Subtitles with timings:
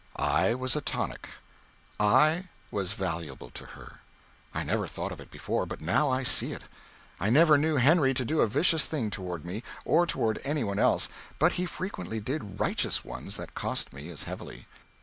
[0.15, 1.29] I was a tonic.
[1.99, 3.99] I was valuable to her.
[4.51, 6.63] I never thought of it before, but now I see it.
[7.19, 10.79] I never knew Henry to do a vicious thing toward me, or toward any one
[10.79, 14.65] else but he frequently did righteous ones that cost me as heavily.